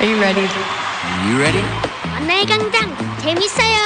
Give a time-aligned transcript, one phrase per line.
[0.00, 0.46] Are you ready?
[0.46, 1.64] Are you ready?
[2.12, 3.76] 만남의 광장 재밌어요.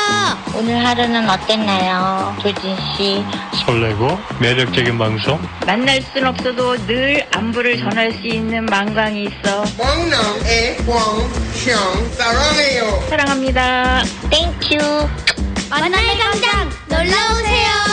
[0.55, 2.37] 오늘 하루는 어땠나요?
[2.43, 3.25] 조진 씨.
[3.65, 9.65] 설레고 매력적인 방송 만날 순 없어도 늘 안부를 전할 수 있는 망광이 있어.
[9.79, 13.05] 광남의 광형 사랑해요.
[13.09, 14.03] 사랑합니다.
[14.31, 14.79] Thank you.
[15.71, 17.92] 만남의 광장 놀러 오세요.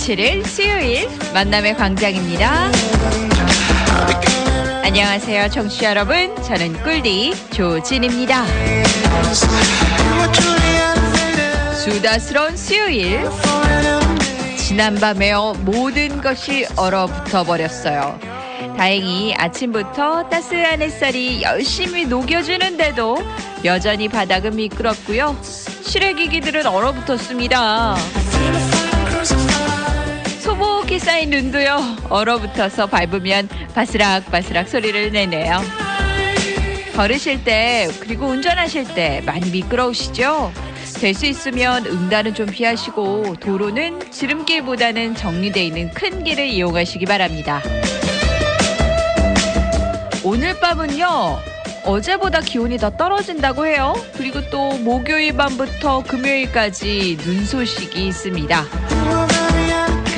[0.00, 2.70] 7일 수요일 만남의 광장입니다.
[4.82, 6.34] 안녕하세요, 청취자 여러분.
[6.42, 8.46] 저는 꿀디 조진입니다.
[11.74, 13.28] 수다스러운 수요일.
[14.56, 18.18] 지난밤에요, 모든 것이 얼어붙어 버렸어요.
[18.78, 23.18] 다행히 아침부터 따스한 햇살이 열심히 녹여주는데도
[23.66, 25.36] 여전히 바닥은 미끄럽고요.
[25.42, 27.96] 실외기기들은 얼어붙었습니다.
[30.90, 35.60] 소복히 쌓인 눈도요 얼어붙어서 밟으면 바스락바스락 소리를 내네요.
[36.96, 40.52] 걸으실 때 그리고 운전하실 때 많이 미끄러우시죠?
[41.00, 47.62] 될 수 있으면 응단은 좀 피하시고 도로는 지름길보다는 정리되어 있는 큰 길을 이용하시기 바랍니다.
[50.24, 51.38] 오늘 밤은요
[51.84, 53.94] 어제보다 기온이 더 떨어진다고 해요.
[54.16, 59.39] 그리고 또 목요일 밤부터 금요일까지 눈 소식이 있습니다.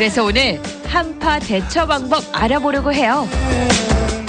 [0.02, 3.28] 그래서 오늘 한파 대처 방법 알아보려고 해요.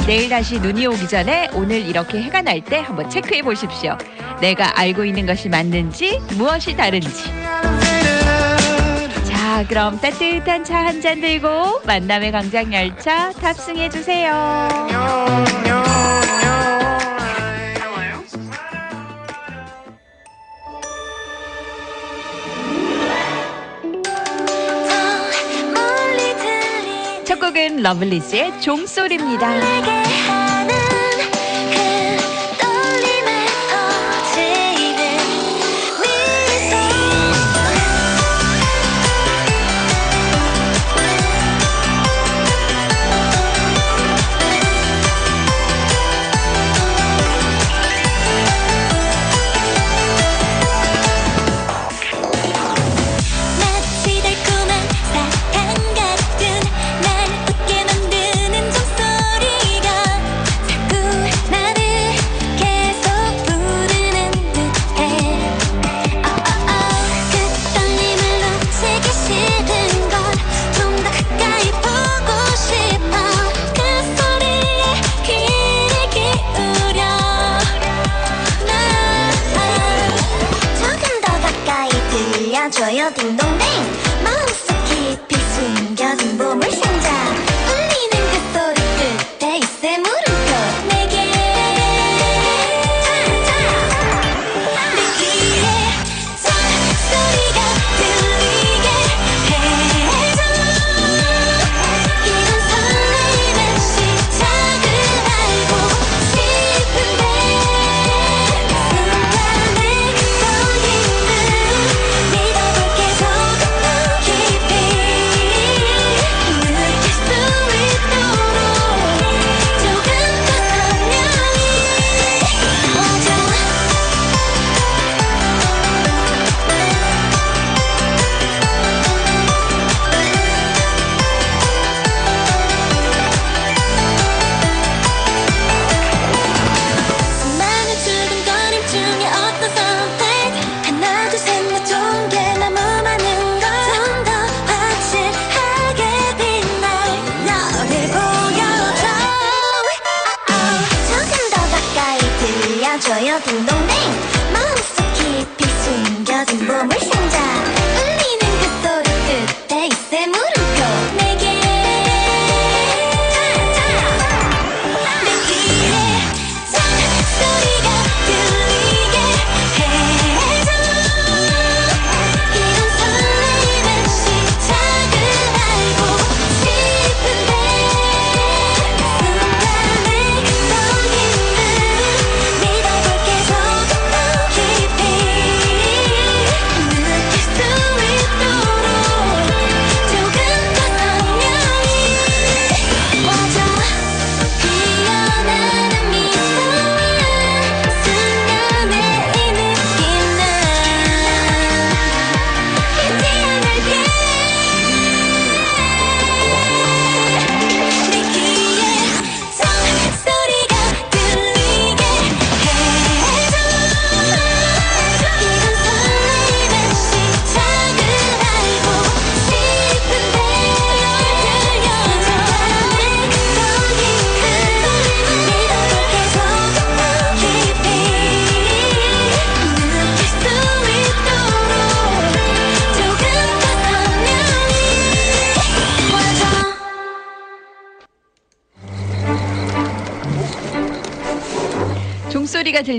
[0.06, 3.98] 내일 다시 눈이 오기 전에 오늘 이렇게 해가 날 때 한번 체크해 보십시오.
[4.40, 7.24] 내가 알고 있는 것이 맞는지 무엇이 다른지.
[9.28, 14.32] 자, 그럼 따뜻한 차 한 잔 들고 만남의 광장 열차 탑승해 주세요.
[27.54, 30.23] 곡은 러블리즈의 종소리입니다.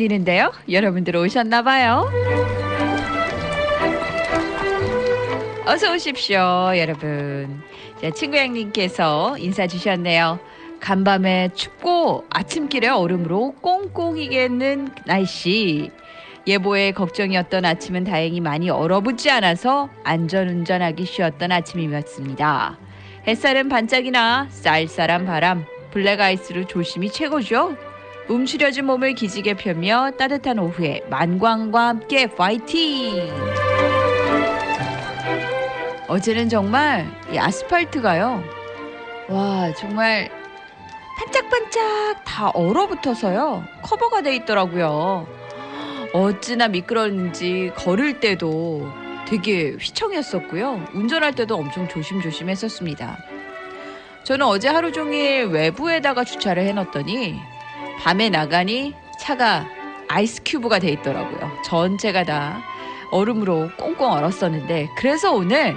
[0.04, 0.52] 들리는데요.
[0.70, 2.10] 여러분들 오셨나 봐요.
[5.66, 7.62] 어서 오십시오, 여러분.
[8.00, 10.38] 자, 친구 양님께서 인사 주셨네요.
[10.80, 15.90] 간밤에 춥고 아침길에 얼음으로 꽁꽁이겠는 날씨.
[16.46, 22.78] 예보에 걱정이었던 아침은 다행히 많이 얼어붙지 않아서 안전운전하기 쉬웠던 아침이었습니다.
[23.26, 27.93] 햇살은 반짝이나 쌀쌀한 바람, 블랙아이스로 조심히 최고죠.
[28.28, 33.30] 움츠려진 몸을 기지개 펴며 따뜻한 오후에 만광과 함께 파이팅!
[36.08, 38.42] 어제는 정말 이 아스팔트가요.
[39.28, 40.30] 와, 정말
[41.18, 43.64] 반짝반짝 다 얼어붙어서요.
[43.82, 45.26] 커버가 돼 있더라고요.
[46.12, 48.88] 어찌나 미끄러운지 걸을 때도
[49.26, 50.88] 되게 휘청했었고요.
[50.92, 53.18] 운전할 때도 엄청 조심조심 했었습니다.
[54.22, 57.40] 저는 어제 하루 종일 외부에다가 주차를 해놨더니
[58.00, 59.66] 밤에 나가니 차가
[60.08, 61.50] 아이스 큐브가 돼 있더라고요.
[61.64, 62.62] 전체가 다
[63.10, 65.76] 얼음으로 꽁꽁 얼었었는데 그래서 오늘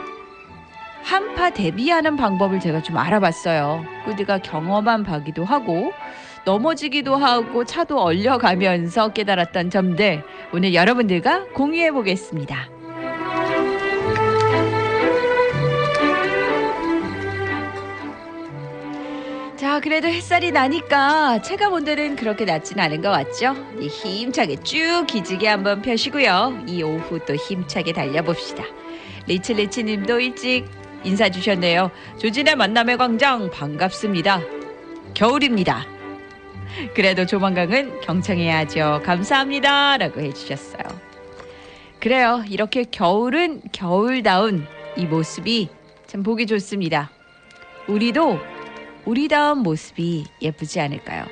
[1.03, 3.85] 한파 대비하는 방법을 제가 좀 알아봤어요.
[4.05, 5.93] 꾸디가 경험한 바기도 하고
[6.45, 10.23] 넘어지기도 하고 차도 얼려가면서 깨달았던 점들
[10.53, 12.76] 오늘 여러분들과 공유해 보겠습니다.
[19.57, 23.55] 자, 그래도 햇살이 나니까 체감 온도는 그렇게 낮진 않은 것 같죠?
[23.79, 26.65] 이 힘차게 쭉 기지개 한번 펴시고요.
[26.67, 28.63] 이 오후 또 힘차게 달려봅시다.
[29.25, 30.65] 리치리치 님도 일찍
[31.03, 31.89] 인사 주셨네요.
[32.19, 34.41] 조진의 만남의 광장 반갑습니다.
[35.15, 35.87] 겨울입니다.
[36.93, 39.01] 그래도 조만간은 경청해야죠.
[39.03, 39.97] 감사합니다.
[39.97, 40.83] 라고 해주셨어요.
[41.99, 42.43] 그래요.
[42.47, 44.67] 이렇게 겨울은 겨울다운
[44.97, 45.69] 이 모습이
[46.05, 47.09] 참 보기 좋습니다.
[47.87, 48.39] 우리도
[49.07, 51.23] 우리다운 모습이 예쁘지 않을까요?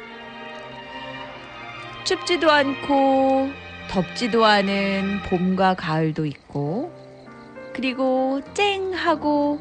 [2.06, 3.50] 춥지도 않고
[3.90, 6.94] 덥지도 않은 봄과 가을도 있고
[7.74, 9.60] 그리고 쨍하고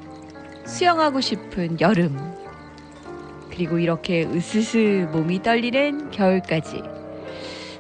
[0.65, 2.17] 수영하고 싶은 여름
[3.51, 6.83] 그리고 이렇게 으스스 몸이 떨리는 겨울까지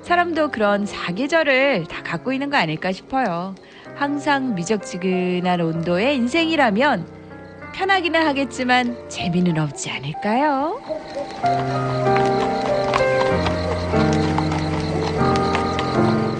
[0.02, 3.54] 사람도 그런 사계절을 다 갖고 있는 거 아닐까 싶어요.
[3.94, 7.23] 항상 미적지근한 온도의 인생이라면
[7.74, 10.80] 편하기는 하겠지만 재미는 없지 않을까요?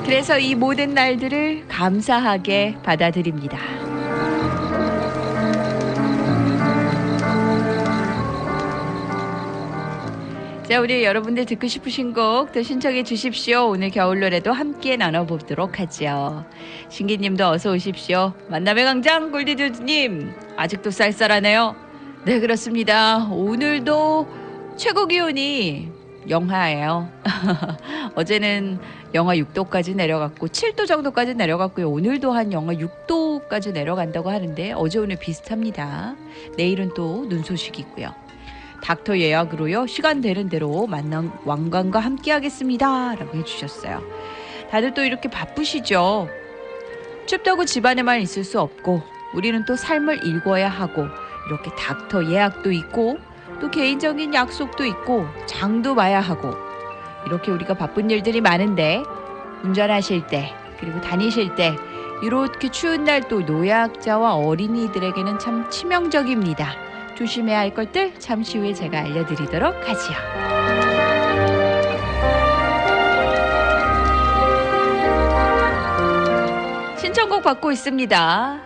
[0.05, 3.84] 그래서 이 모든 날들을 감사하게 받아들입니다.
[10.69, 13.69] 자, 우리 여러분들 듣고 싶으신 곡더 신청해 주십시오.
[13.69, 16.47] 오늘 겨울 노래도 함께 나눠보도록 하죠.
[16.89, 18.33] 신기님도 어서 오십시오.
[18.49, 21.77] 만남의 강장 골디드님 아직도 쌀쌀하네요.
[22.25, 23.27] 네, 그렇습니다.
[23.31, 24.27] 오늘도
[24.79, 25.91] 최고 기온이
[26.31, 27.11] 영하예요.
[28.17, 28.79] 어제는
[29.13, 31.91] 영하 6도까지 내려갔고 7도 정도까지 내려갔고요.
[31.91, 36.17] 오늘도 한 영하 6도까지 내려간다고 하는데 어제 오늘 비슷합니다.
[36.57, 38.24] 내일은 또 눈 소식이 있고요.
[38.85, 39.87] 닥터 예약으로요.
[39.87, 43.15] 시간 되는 대로 만남 왕관과 함께 하겠습니다.
[43.15, 44.03] 라고 해주셨어요.
[44.71, 46.29] 다들 또 이렇게 바쁘시죠?
[47.27, 49.03] 춥다고 집안에만 있을 수 없고
[49.35, 51.07] 우리는 또 삶을 읽어야 하고
[51.49, 53.19] 이렇게 닥터 예약도 있고
[53.61, 56.55] 또 개인적인 약속도 있고 장도 봐야 하고
[57.27, 59.03] 이렇게 우리가 바쁜 일들이 많은데
[59.63, 61.75] 운전하실 때 그리고 다니실 때
[62.23, 66.84] 이렇게 추운 날 또 노약자와 어린이들에게는 참 치명적입니다.
[67.15, 70.17] 조심해야 할 것들 잠시 후에 제가 알려드리도록 하지요.
[76.99, 78.61] 신청곡 받고 있습니다.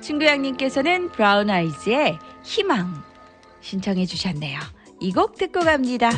[0.00, 3.02] 친구 양님께서는 브라운 아이즈의 희망
[3.60, 4.58] 신청해 주셨네요.
[5.00, 6.10] 이 곡 듣고 갑니다.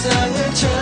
[0.00, 0.77] desire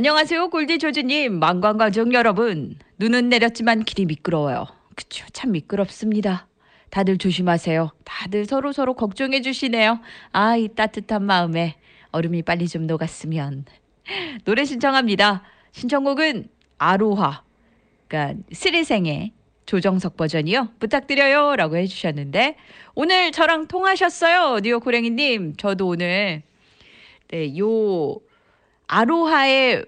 [0.00, 2.74] 안녕하세요, 골디 조지님, 망관가족 여러분.
[2.96, 4.66] 눈은 내렸지만 길이 미끄러워요.
[4.96, 6.46] 그쵸, 참 미끄럽습니다.
[6.88, 7.92] 다들 조심하세요.
[8.02, 10.00] 다들 서로 서로 걱정해 주시네요.
[10.32, 11.76] 아, 이 따뜻한 마음에
[12.12, 13.66] 얼음이 빨리 좀 녹았으면.
[14.46, 15.42] 노래 신청합니다.
[15.72, 17.42] 신청곡은 아로하,
[18.08, 19.32] 그러니까 스리생의
[19.66, 20.70] 조정석 버전이요.
[20.80, 21.56] 부탁드려요.
[21.56, 22.56] 라고 해주셨는데,
[22.94, 24.60] 오늘 저랑 통하셨어요.
[24.60, 25.56] 뉴욕 고랭이님.
[25.56, 26.42] 저도 오늘,
[27.28, 28.18] 네, 요,
[28.92, 29.84] 아로하의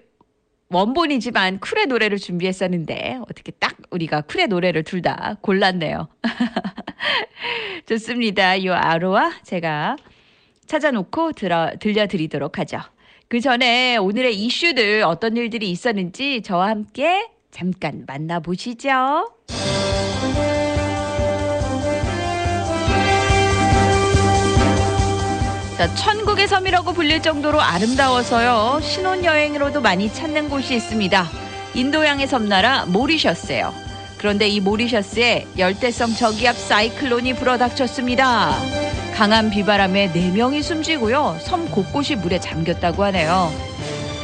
[0.73, 6.07] 원본이지만 쿨의 노래를 준비했었는데, 어떻게 딱 우리가 쿨의 노래를 둘 다 골랐네요.
[7.87, 8.63] 좋습니다.
[8.63, 9.97] 요 아로하 제가
[10.65, 12.79] 찾아놓고 들어, 들려드리도록 하죠.
[13.27, 19.29] 그 전에 오늘의 이슈들 어떤 일들이 있었는지 저와 함께 잠깐 만나보시죠.
[25.77, 28.79] 자, 천국의 섬이라고 불릴 정도로 아름다워서요.
[28.83, 31.27] 신혼여행으로도 많이 찾는 곳이 있습니다.
[31.73, 33.73] 인도양의 섬나라 모리셔스예요.
[34.19, 38.55] 그런데 이 모리셔스에 열대성 저기압 사이클론이 불어닥쳤습니다.
[39.15, 41.37] 강한 비바람에 4명이 숨지고요.
[41.41, 43.51] 섬 곳곳이 물에 잠겼다고 하네요.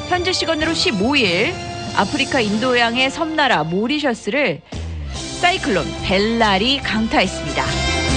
[0.07, 1.53] 현지 시간으로 15일
[1.95, 4.61] 아프리카 인도양의 섬나라 모리셔스를
[5.41, 8.08] 사이클론 벨랄이 강타했습니다.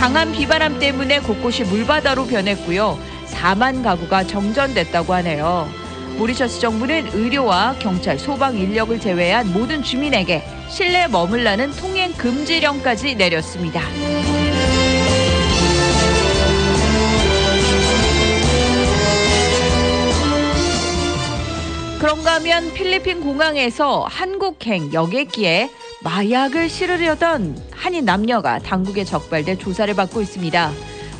[0.00, 2.98] 강한 비바람 때문에 곳곳이 물바다로 변했고요.
[3.26, 5.68] 4만 가구가 정전됐다고 하네요.
[6.16, 13.82] 모리셔스 정부는 의료와 경찰, 소방 인력을 제외한 모든 주민에게 실내 머물라는 통행 금지령까지 내렸습니다.
[21.98, 25.68] 그런가 하면 필리핀 공항에서 한국행 여객기에
[26.02, 30.72] 마약을 실으려던 한인 남녀가 당국에 적발돼 조사를 받고 있습니다.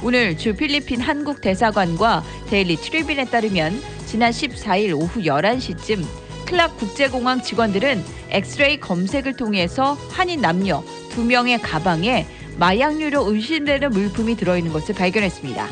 [0.03, 6.03] 오늘 주 필리핀 한국 대사관과 데일리 트리뷴에 따르면 지난 14일 오후 11시쯤
[6.47, 14.73] 클락 국제공항 직원들은 엑스레이 검색을 통해서 한인 남녀 두 명의 가방에 마약류로 의심되는 물품이 들어있는
[14.73, 15.69] 것을 발견했습니다.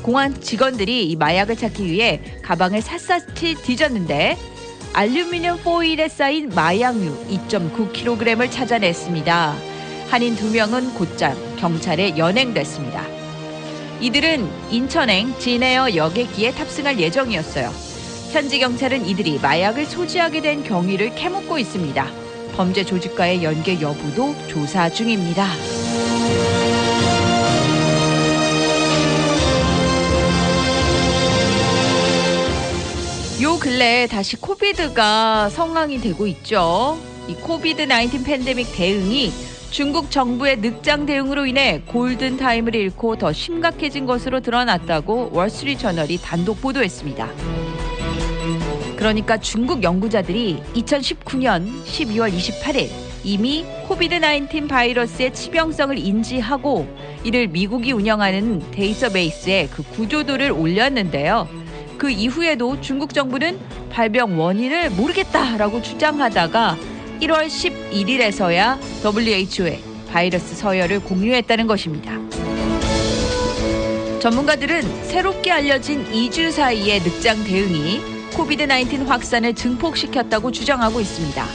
[0.00, 4.36] 공항 직원들이 이 마약을 찾기 위해 가방을 샅샅이 뒤졌는데
[4.94, 9.56] 알루미늄 포일에 쌓인 마약류 2.9kg을 찾아냈습니다.
[10.10, 13.02] 한인 두 명은 곧장 경찰에 연행됐습니다.
[14.02, 17.72] 이들은 인천행 진에어 여객기에 탑승할 예정이었어요.
[18.32, 22.06] 현지 경찰은 이들이 마약을 소지하게 된 경위를 캐묻고 있습니다.
[22.54, 25.46] 범죄 조직과의 연계 여부도 조사 중입니다.
[33.42, 36.96] 요 근래 다시 COVID가 성황이 되고 있죠.
[37.26, 39.32] 이 COVID 19 팬데믹 대응이
[39.72, 46.60] 중국 정부의 늑장 대응으로 인해 골든 타임을 잃고 더 심각해진 것으로 드러났다고 월스트리트 저널이 단독
[46.60, 47.28] 보도했습니다.
[48.94, 52.90] 그러니까 중국 연구자들이 2019년 12월 28일
[53.24, 56.86] 이미 COVID 19 바이러스의 치명성을 인지하고
[57.24, 61.61] 이를 미국이 운영하는 데이터베이스에 그 구조도를 올렸는데요.
[62.02, 66.76] 그 이후에도 중국 정부는 발병 원인을 모르겠다라고 주장하다가
[67.20, 69.80] 1월 11일에서야 WHO에
[70.10, 72.18] 바이러스 서열을 공유했다는 것입니다.
[74.18, 78.00] 전문가들은 새롭게 알려진 2주 사이의 늑장 대응이
[78.34, 81.46] 코비드-19 확산을 증폭시켰다고 주장하고 있습니다.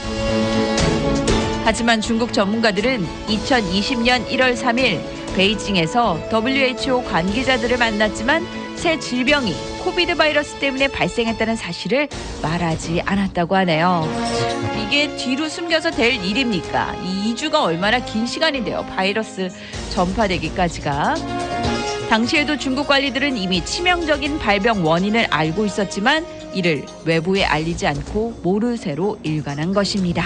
[1.64, 5.02] 하지만 중국 전문가들은 2020년 1월 3일
[5.36, 12.08] 베이징에서 WHO 관계자들을 만났지만 새 질병이 코비드 바이러스 때문에 발생했다는 사실을
[12.40, 14.06] 말하지 않았다고 하네요.
[14.86, 16.94] 이게 뒤로 숨겨서 될 일입니까?
[17.04, 18.86] 이 2주가 얼마나 긴 시간인데요.
[18.94, 19.50] 바이러스
[19.90, 21.16] 전파되기까지가.
[22.08, 26.24] 당시에도 중국 관리들은 이미 치명적인 발병 원인을 알고 있었지만
[26.54, 30.24] 이를 외부에 알리지 않고 모르쇠로 일관한 것입니다.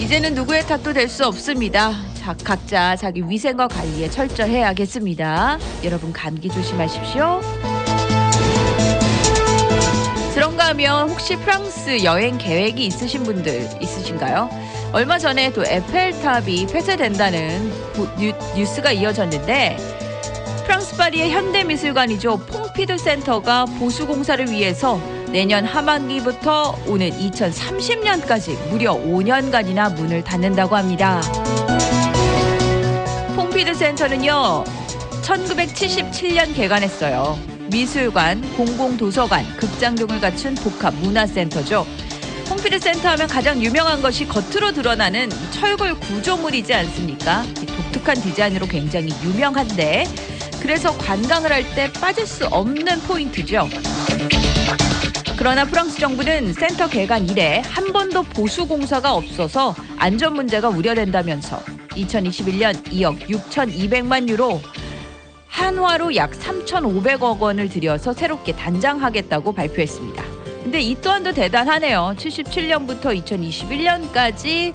[0.00, 2.09] 이제는 누구의 탓도 될 수 없습니다.
[2.20, 5.58] 자, 각자 자기 위생과 관리에 철저해야겠습니다.
[5.84, 7.40] 여러분 감기 조심하십시오.
[10.34, 14.50] 그런가 하면 혹시 프랑스 여행 계획이 있으신 분들 있으신가요?
[14.92, 17.72] 얼마 전에 또 에펠탑이 폐쇄된다는
[18.54, 19.78] 뉴스가 이어졌는데
[20.66, 22.36] 프랑스 파리의 현대미술관이죠.
[22.36, 25.00] 퐁피드 센터가 보수 공사를 위해서
[25.32, 31.22] 내년 하반기부터 오는 2030년까지 무려 5년간이나 문을 닫는다고 합니다.
[33.60, 34.64] 퐁피드 센터는요,
[35.20, 37.38] 1977년 개관했어요.
[37.70, 41.86] 미술관, 공공도서관, 극장 등을 갖춘 복합 문화센터죠.
[42.48, 47.42] 퐁피드 센터 하면 가장 유명한 것이 겉으로 드러나는 철골 구조물이지 않습니까?
[47.66, 50.04] 독특한 디자인으로 굉장히 유명한데
[50.62, 53.68] 그래서 관광을 할 때 빠질 수 없는 포인트죠.
[55.36, 62.82] 그러나 프랑스 정부는 센터 개관 이래 한 번도 보수 공사가 없어서 안전 문제가 우려된다면서 2021년
[62.84, 64.60] 2억 6,200만 유로
[65.48, 70.24] 한화로 약 3,500억 원을 들여서 새롭게 단장하겠다고 발표했습니다.
[70.62, 72.14] 근데 이 또한도 대단하네요.
[72.16, 74.72] 77년부터 2021년까지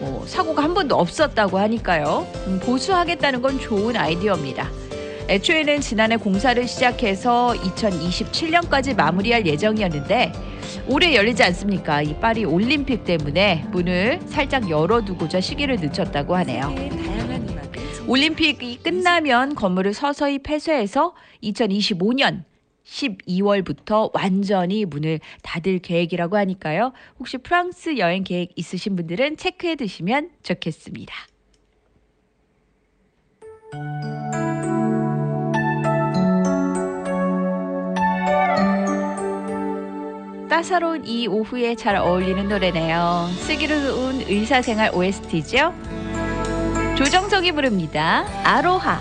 [0.00, 2.26] 뭐 사고가 한 번도 없었다고 하니까요.
[2.46, 4.83] 음, 보수하겠다는 건 좋은 아이디어입니다.
[5.28, 10.32] 애초에는 지난해 공사를 시작해서 2027년까지 마무리할 예정이었는데
[10.86, 12.02] 올해 열리지 않습니까?
[12.02, 16.74] 이 파리 올림픽 때문에 문을 살짝 열어두고자 시기를 늦췄다고 하네요.
[18.06, 22.44] 올림픽이 끝나면 건물을 서서히 폐쇄해서 2025년
[22.84, 26.92] 12월부터 완전히 문을 닫을 계획이라고 하니까요.
[27.18, 31.14] 혹시 프랑스 여행 계획 있으신 분들은 체크해 두시면 좋겠습니다.
[40.54, 43.28] 따사로운 이 오후에 잘 어울리는 노래네요.
[43.40, 45.74] 슬기로운 의사생활 OST죠.
[46.96, 48.24] 조정석이 부릅니다.
[48.44, 49.00] 아로하.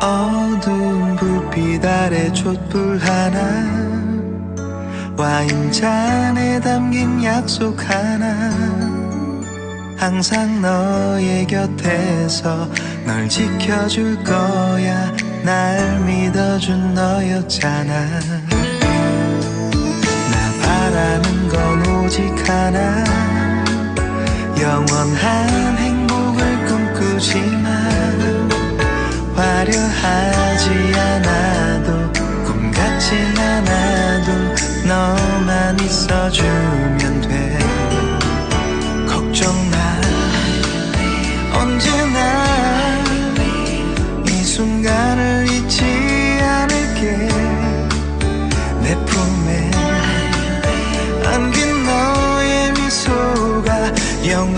[0.00, 4.00] 어두운 불빛 아래 촛불 하나
[5.18, 9.03] 와인잔에 담긴 약속 하나
[9.96, 12.68] 항상 너의 곁에서
[13.06, 15.12] 널 지켜줄 거야.
[15.42, 18.20] 날 믿어준 너였잖아.
[20.30, 23.04] 나 바라는 건 오직 하나.
[24.60, 28.48] 영원한 행복을 꿈꾸지만
[29.34, 32.12] 화려하지 않아도
[32.44, 34.32] 꿈 같진 않아도
[34.86, 37.43] 너만 있어주면 돼
[54.24, 54.53] 미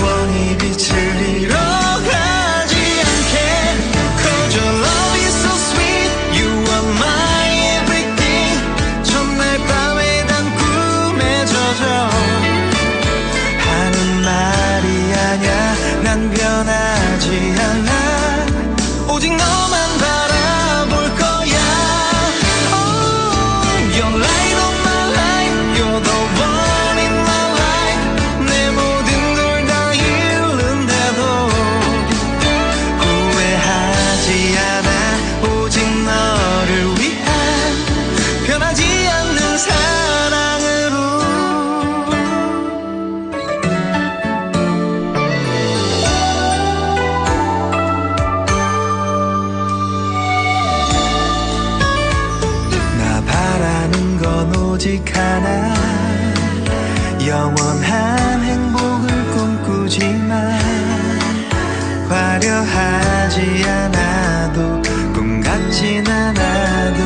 [62.46, 64.80] 고려하지 않아도
[65.12, 67.02] 꿈 같진 않아도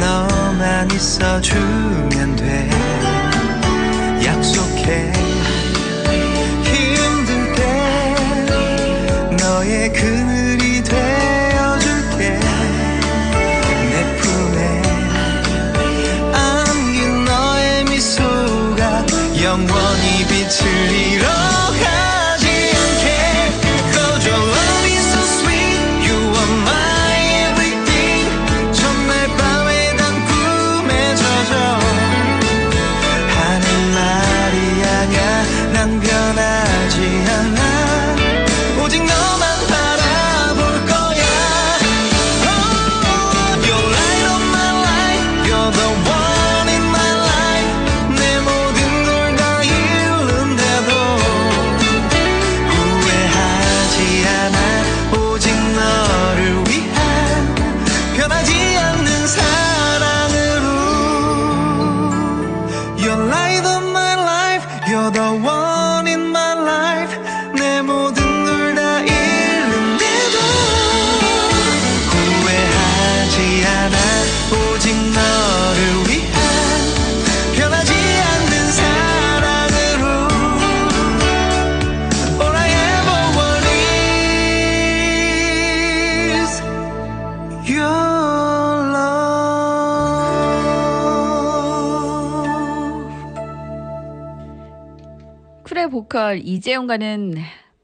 [0.00, 2.37] 너만 있어주면
[95.98, 97.34] 보컬 이재용과는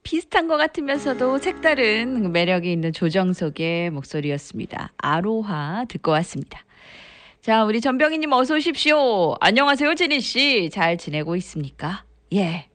[0.04, 4.92] 비슷한 것 같으면서도 색다른 매력이 있는 조정석의 목소리였습니다.
[4.98, 6.64] 아로하 듣고 왔습니다.
[7.42, 9.34] 자, 우리 전병희님 어서 오십시오.
[9.40, 10.70] 안녕하세요, 제니 씨.
[10.70, 12.04] 잘 지내고 있습니까?
[12.32, 12.68] 예.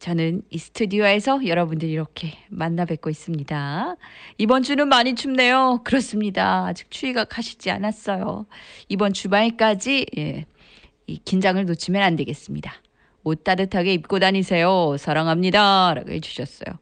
[0.00, 3.94] 저는 이 스튜디오에서 여러분들 이렇게 만나 뵙고 있습니다.
[4.38, 5.82] 이번 주는 많이 춥네요.
[5.84, 6.66] 그렇습니다.
[6.66, 8.46] 아직 추위가 가시지 않았어요.
[8.88, 10.46] 이번 주말까지 예,
[11.06, 12.74] 이 긴장을 놓치면 안 되겠습니다.
[13.24, 14.96] 옷 따뜻하게 입고 다니세요.
[14.98, 15.94] 사랑합니다.
[15.94, 16.76] 라고 해주셨어요.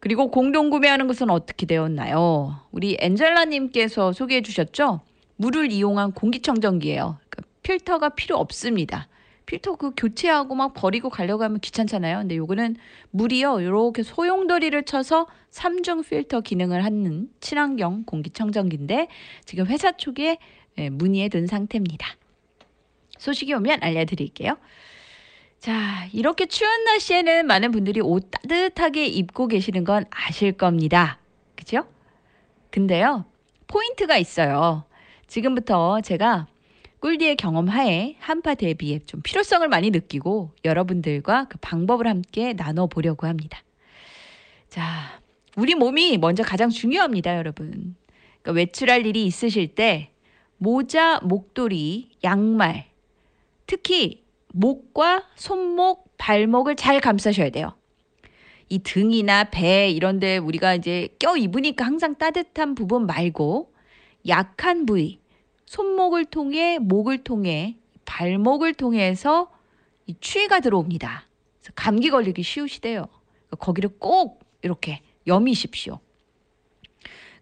[0.00, 2.60] 그리고 공동 구매하는 것은 어떻게 되었나요?
[2.72, 5.02] 우리 엔젤라님께서 소개해 주셨죠?
[5.36, 7.18] 물을 이용한 공기청정기예요.
[7.28, 9.08] 그러니까 필터가 필요 없습니다.
[9.44, 12.18] 필터 그 교체하고 막 버리고 가려고 하면 귀찮잖아요.
[12.18, 12.76] 근데 요거는
[13.10, 13.60] 물이요.
[13.60, 19.08] 이렇게 소용돌이를 쳐서 삼중 필터 기능을 하는 친환경 공기청정기인데
[19.44, 20.38] 지금 회사 쪽에
[20.78, 22.06] 예, 문의해 둔 상태입니다.
[23.18, 24.56] 소식이 오면 알려드릴게요.
[25.60, 31.18] 자, 이렇게 추운 날씨에는 많은 분들이 옷 따뜻하게 입고 계시는 건 아실 겁니다.
[31.54, 31.86] 그죠?
[32.70, 33.26] 근데요,
[33.66, 34.84] 포인트가 있어요.
[35.26, 36.46] 지금부터 제가
[37.00, 43.62] 꿀디의 경험하에 한파 대비에 좀 필요성을 많이 느끼고 여러분들과 그 방법을 함께 나눠보려고 합니다.
[44.70, 45.20] 자,
[45.56, 47.96] 우리 몸이 먼저 가장 중요합니다, 여러분.
[48.40, 50.10] 그러니까 외출할 일이 있으실 때
[50.56, 52.86] 모자, 목도리, 양말,
[53.66, 57.74] 특히 목과 손목, 발목을 잘 감싸셔야 돼요.
[58.68, 63.72] 이 등이나 배 이런 데 우리가 이제 껴 입으니까 항상 따뜻한 부분 말고
[64.28, 65.20] 약한 부위,
[65.66, 69.50] 손목을 통해 목을 통해 발목을 통해서
[70.06, 71.26] 이 추위가 들어옵니다.
[71.60, 73.06] 그래서 감기 걸리기 쉬우시대요.
[73.58, 75.98] 거기를 꼭 이렇게 여미십시오.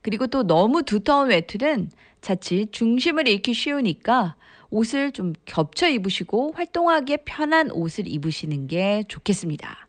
[0.03, 1.91] 그리고 또 너무 두터운 외투는
[2.21, 4.37] 자칫 중심을 잃기 쉬우니까
[4.71, 9.89] 옷을 좀 겹쳐 입으시고 활동하기에 편한 옷을 입으시는 게 좋겠습니다.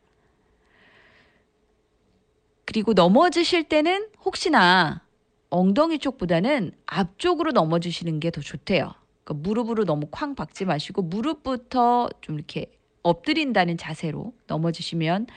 [2.66, 5.02] 그리고 넘어지실 때는 혹시나
[5.50, 8.94] 엉덩이 쪽보다는 앞쪽으로 넘어지시는 게 더 좋대요.
[9.24, 12.68] 그러니까 무릎으로 너무 쾅 박지 마시고 무릎부터 좀 이렇게
[13.04, 15.28] 엎드린다는 자세로 넘어지시면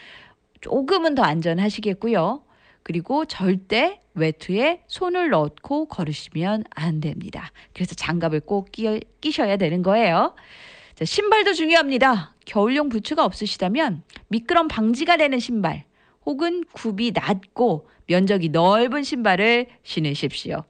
[0.60, 2.42] 조금은 더 안전하시겠고요.
[2.82, 7.50] 그리고 절대 외투에 손을 넣고 걸으시면 안 됩니다.
[7.74, 10.34] 그래서 장갑을 꼭 끼, 끼셔야 되는 거예요.
[10.94, 12.34] 자, 신발도 중요합니다.
[12.44, 15.84] 겨울용 부츠가 없으시다면 미끄럼 방지가 되는 신발
[16.26, 20.64] 혹은 굽이 낮고 면적이 넓은 신발을 신으십시오.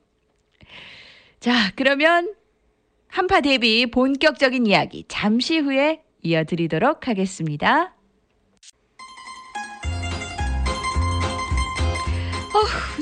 [1.40, 2.34] 자, 그러면
[3.08, 7.94] 한파 대비 본격적인 이야기 잠시 후에 이어드리도록 하겠습니다.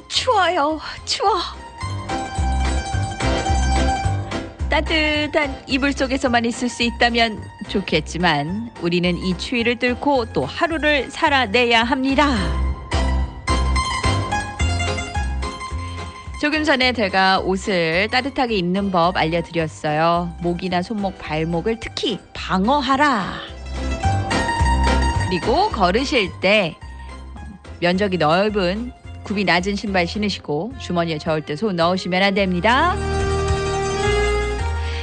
[0.09, 0.81] 추워요.
[1.05, 1.41] 추워.
[4.69, 12.37] 따뜻한 이불 속에서만 있을 수 있다면 좋겠지만 우리는 이 추위를 뚫고 또 하루를 살아내야 합니다.
[16.41, 20.37] 조금 전에 제가 옷을 따뜻하게 입는 법 알려드렸어요.
[20.41, 23.41] 목이나 손목, 발목을 특히 방어하라.
[25.29, 26.77] 그리고 걸으실 때
[27.81, 28.93] 면적이 넓은
[29.25, 32.97] 굽이 낮은 신발 신으시고 주머니에 저을 때 손 넣으시면 안 됩니다.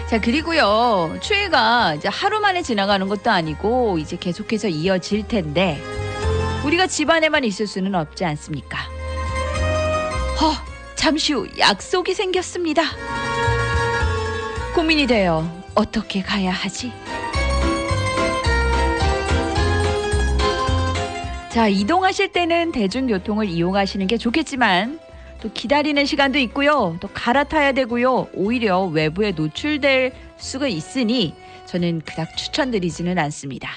[0.09, 1.17] 자, 그리고요.
[1.21, 5.81] 추위가 이제 하루 만에 지나가는 것도 아니고 이제 계속해서 이어질 텐데
[6.65, 8.77] 우리가 집 안에만 있을 수는 없지 않습니까?
[10.41, 10.53] 허,
[10.95, 12.83] 잠시 후 약속이 생겼습니다.
[14.75, 15.49] 고민이 돼요.
[15.75, 16.91] 어떻게 가야 하지?
[21.57, 24.99] 자, 이동하실 때는 대중교통을 이용하시는 게 좋겠지만
[25.41, 26.95] 또 기다리는 시간도 있고요.
[27.01, 28.27] 또 갈아타야 되고요.
[28.35, 31.33] 오히려 외부에 노출될 수가 있으니
[31.65, 33.71] 저는 그닥 추천드리지는 않습니다.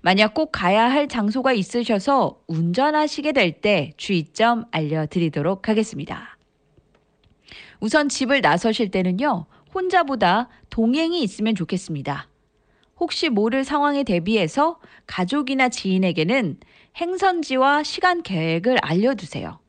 [0.00, 6.38] 만약 꼭 가야 할 장소가 있으셔서 운전하시게 될 때 주의점 알려드리도록 하겠습니다.
[7.80, 12.28] 우선 집을 나서실 때는요, 혼자보다 동행이 있으면 좋겠습니다.
[13.00, 16.58] 혹시 모를 상황에 대비해서 가족이나 지인에게는
[16.96, 19.60] 행선지와 시간 계획을 알려두세요.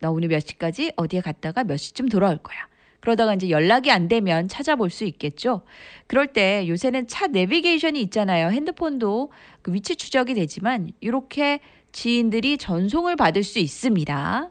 [0.00, 2.68] 나 오늘 몇 시까지 어디에 갔다가 몇 시쯤 돌아올 거야.
[3.00, 5.62] 그러다가 이제 연락이 안 되면 찾아볼 수 있겠죠.
[6.06, 8.48] 그럴 때 요새는 차 내비게이션이 있잖아요.
[8.48, 9.32] 핸드폰도
[9.62, 11.60] 그 위치 추적이 되지만 이렇게
[11.92, 14.50] 지인들이 전송을 받을 수 있습니다.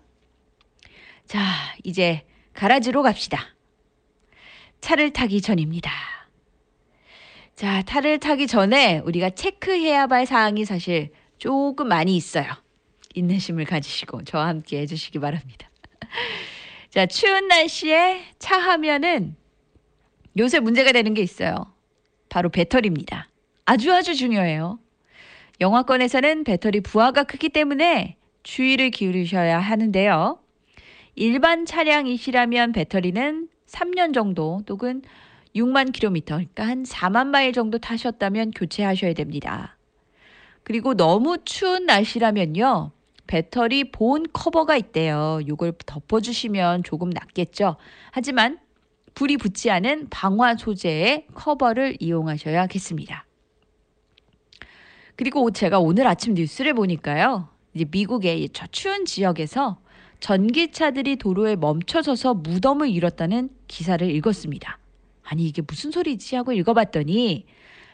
[1.28, 1.40] 자,
[1.84, 3.56] 이제 가라지로 갑시다.
[4.82, 5.92] 차를 타기 전입니다.
[7.56, 12.46] 자, 차를 타기 전에 우리가 체크해야 할 사항이 사실 조금 많이 있어요.
[13.16, 15.70] 인내심을 가지시고 저와 함께 해주시기 바랍니다.
[16.92, 19.36] 자, 추운 날씨에 차 하면은
[20.38, 21.74] 요새 문제가 되는 게 있어요.
[22.30, 23.28] 바로 배터리입니다.
[23.66, 24.80] 아주 아주 중요해요.
[25.62, 30.40] 영화권에서는 배터리 부하가 크기 때문에 주의를 기울이셔야 하는데요.
[31.16, 35.02] 일반 차량이시라면 배터리는 3년 정도 또는
[35.56, 39.79] 6만 킬로미터, 그러니까 한 4만 마일 정도 타셨다면 교체하셔야 됩니다.
[40.70, 42.92] 그리고 너무 추운 날씨라면요.
[43.26, 45.40] 배터리 본 커버가 있대요.
[45.48, 47.76] 이걸 덮어주시면 조금 낫겠죠.
[48.12, 48.60] 하지만
[49.16, 53.26] 불이 붙지 않은 방화 소재의 커버를 이용하셔야겠습니다.
[55.16, 57.50] 그리고 제가 오늘 아침 뉴스를 보니까요.
[57.74, 59.80] 이제 미국의 저 추운 지역에서
[60.20, 64.78] 전기차들이 도로에 멈춰서서 무덤을 잃었다는 기사를 읽었습니다.
[65.24, 67.48] 아니 이게 무슨 소리지 하고 읽어봤더니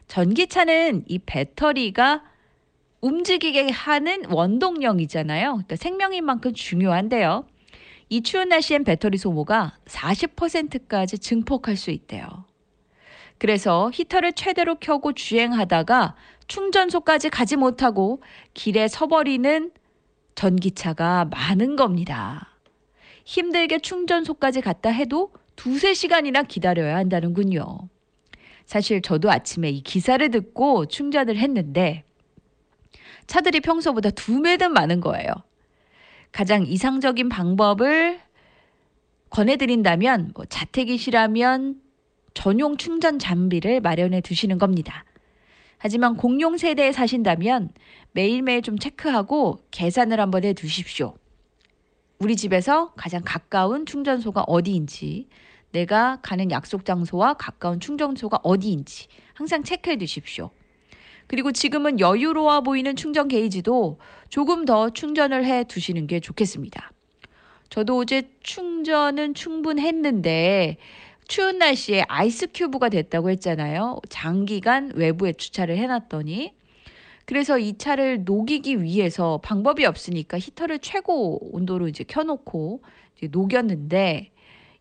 [0.10, 2.35] 전기차는 이 배터리가
[3.02, 5.52] 움직이게 하는 원동력이잖아요.
[5.52, 7.46] 그러니까 생명인 만큼 중요한데요.
[8.10, 12.46] 이 추운 날씨엔 배터리 소모가 40%까지 증폭할 수 있대요.
[13.38, 16.16] 그래서 히터를 최대로 켜고 주행하다가
[16.48, 18.22] 충전소까지 가지 못하고
[18.54, 19.72] 길에 서버리는
[20.36, 22.50] 전기차가 많은 겁니다.
[23.26, 27.90] 힘들게 충전소까지 갔다 해도 두세 시간이나 기다려야 한다는군요.
[28.66, 32.04] 사실 저도 아침에 이 기사를 듣고 충전을 했는데
[33.28, 35.30] 차들이 평소보다 두 배는 많은 거예요.
[36.32, 38.20] 가장 이상적인 방법을
[39.30, 41.82] 권해드린다면 뭐 자택이시라면
[42.34, 45.06] 전용 충전 장비를 마련해 두시는 겁니다.
[45.78, 47.70] 하지만 공용 세대에 사신다면
[48.12, 51.16] 매일매일 좀 체크하고 계산을 한번 해 두십시오.
[52.20, 55.28] 우리 집에서 가장 가까운 충전소가 어디인지,
[55.72, 60.52] 내가 가는 약속 장소와 가까운 충전소가 어디인지 항상 체크해 두십시오.
[61.28, 66.92] 그리고 지금은 여유로워 보이는 충전 게이지도 조금 더 충전을 해 두시는 게 좋겠습니다.
[67.70, 70.78] 저도 어제 충전은 충분했는데
[71.28, 74.00] 추운 날씨에 아이스 큐브가 됐다고 했잖아요.
[74.10, 76.54] 장기간 외부에 주차를 해놨더니
[77.26, 82.84] 그래서 이 차를 녹이기 위해서 방법이 없으니까 히터를 최고 온도로 이제 켜놓고
[83.18, 84.32] 이제 녹였는데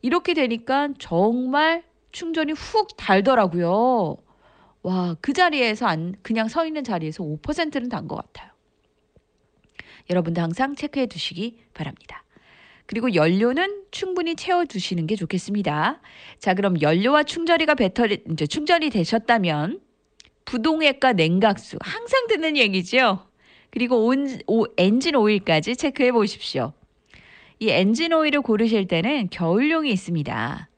[0.03, 4.19] 이렇게 되니까 정말 충전이 훅 달더라고요.
[4.85, 8.51] 와, 그 자리에서 안, 그냥 서 있는 자리에서 5%는 단 것 같아요.
[10.11, 12.23] 여러분도 항상 체크해 두시기 바랍니다.
[12.85, 16.03] 그리고 연료는 충분히 채워 두시는 게 좋겠습니다.
[16.39, 19.81] 자, 그럼 연료와 충전이가 배터리, 이제 충전이 되셨다면
[20.45, 23.27] 부동액과 냉각수 항상 듣는 얘기죠.
[23.71, 26.75] 그리고 온, 오, 엔진 오일까지 체크해 보십시오.
[27.59, 30.69] 이 엔진 오일을 고르실 때는 겨울용이 있습니다.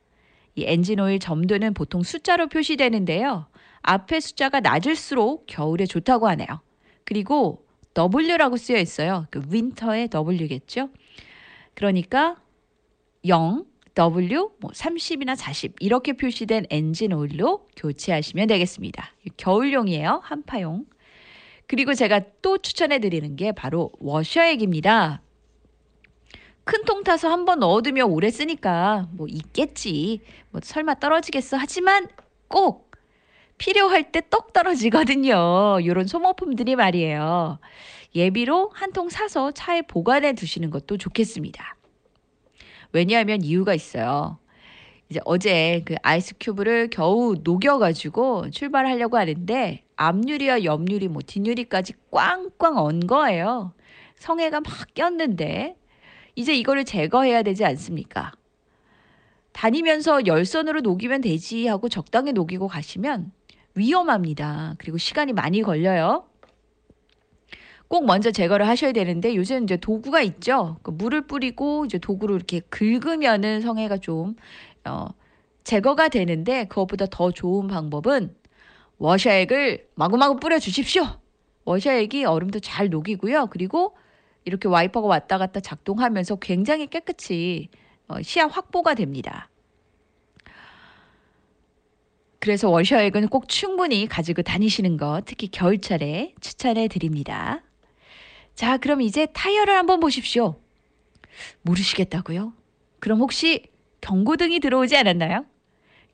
[0.55, 3.49] 이 엔진 오일 점도는 보통 숫자로 표시되는데요.
[3.87, 6.49] 앞에 숫자가 낮을수록 겨울에 좋다고 하네요.
[7.05, 7.65] 그리고
[7.97, 9.27] W라고 쓰여 있어요.
[9.31, 10.91] 그 winter의 W겠죠.
[11.75, 12.37] 그러니까
[13.27, 19.13] 0, W, 뭐 30이나 40 이렇게 표시된 엔진 오일로 교체하시면 되겠습니다.
[19.39, 20.21] 겨울용이에요.
[20.25, 20.85] 한파용.
[21.67, 25.23] 그리고 제가 또 추천해 드리는 게 바로 워셔액입니다.
[26.65, 30.21] 큰 통 타서 한 번 넣어두면 오래 쓰니까 뭐 있겠지.
[30.51, 31.57] 뭐 설마 떨어지겠어.
[31.57, 32.09] 하지만
[32.49, 32.86] 꼭
[33.59, 35.79] 필요할 때 떡 떨어지거든요.
[35.83, 37.59] 이런 소모품들이 말이에요.
[38.15, 41.77] 예비로 한 통 사서 차에 보관해 두시는 것도 좋겠습니다.
[42.93, 44.39] 왜냐하면 이유가 있어요.
[45.11, 53.07] 이제 어제 그 아이스 큐브를 겨우 녹여가지고 출발하려고 하는데 앞유리와 옆유리 뭐 뒷유리까지 꽝꽝 언
[53.07, 53.73] 거예요.
[54.17, 55.77] 성에가 막 꼈는데
[56.35, 58.33] 이제 이거를 제거해야 되지 않습니까?
[59.53, 63.33] 다니면서 열선으로 녹이면 되지 하고 적당히 녹이고 가시면
[63.77, 64.75] 위험합니다.
[64.79, 66.25] 그리고 시간이 많이 걸려요.
[67.89, 70.79] 꼭 먼저 제거를 하셔야 되는데 요즘 이제 도구가 있죠.
[70.83, 74.35] 그 물을 뿌리고 이제 도구로 이렇게 긁으면은 성해가 좀
[74.85, 75.07] 어,
[75.63, 78.35] 제거가 되는데 그것보다 더 좋은 방법은
[78.99, 81.05] 워셔액을 마구마구 뿌려 주십시오.
[81.65, 83.49] 워셔액이 얼음도 잘 녹이고요.
[83.51, 83.97] 그리고
[84.45, 87.69] 이렇게 와이퍼가 왔다 갔다 작동하면서 굉장히 깨끗이
[88.09, 89.49] 어, 시야 확보가 됩니다.
[92.47, 97.61] 그래서 워셔액은 꼭 충분히 가지고 다니시는 것, 특히 겨울철에 추천해 드립니다.
[98.55, 100.55] 자, 그럼 이제 타이어를 한번 보십시오.
[101.63, 102.53] 모르시겠다고요?
[103.01, 103.65] 그럼 혹시
[104.01, 105.45] 경고등이 들어오지 않았나요?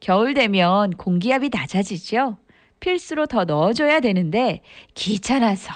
[0.01, 2.39] 겨울 되면 공기압이 낮아지죠?
[2.81, 4.63] 필수로 더 넣어줘야 되는데
[4.95, 5.71] 귀찮아서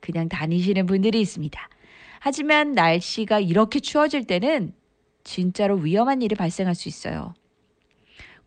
[0.00, 1.58] 그냥 다니시는 분들이 있습니다.
[2.20, 4.74] 하지만 날씨가 이렇게 추워질 때는
[5.24, 7.32] 진짜로 위험한 일이 발생할 수 있어요.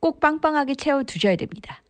[0.05, 1.81] 꼭 빵빵하게 채워 두셔야 됩니다.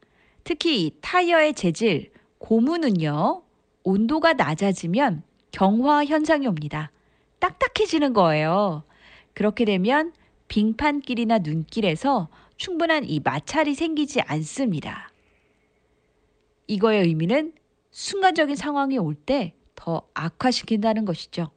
[0.45, 3.43] 특히 타이어의 재질, 고무는요,
[3.83, 6.91] 온도가 낮아지면 경화 현상이 옵니다.
[7.39, 8.83] 딱딱해지는 거예요.
[9.33, 10.13] 그렇게 되면
[10.47, 15.09] 빙판길이나 눈길에서 충분한 이 마찰이 생기지 않습니다.
[16.67, 17.51] 이거의 의미는
[17.91, 21.51] 순간적인 상황이 올 때 더 악화시킨다는 것이죠.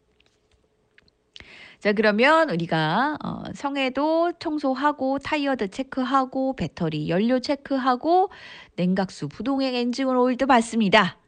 [1.78, 8.30] 자, 그러면 우리가 어, 성에도 청소하고 타이어도 체크하고 배터리 연료 체크하고
[8.74, 11.18] 냉각수 부동액 엔진 오일도 봤습니다.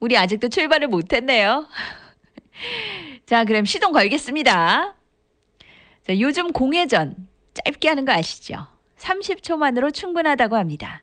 [0.00, 1.68] 우리 아직도 출발을 못 했네요.
[3.26, 4.96] 자, 그럼 시동 걸겠습니다.
[6.04, 7.14] 자, 요즘 공회전
[7.54, 8.66] 짧게 하는 거 아시죠?
[8.98, 11.00] 30초만으로 충분하다고 합니다.